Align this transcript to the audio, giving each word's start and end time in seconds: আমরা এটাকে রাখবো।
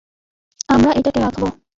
আমরা 0.69 0.91
এটাকে 0.99 1.19
রাখবো। 1.19 1.47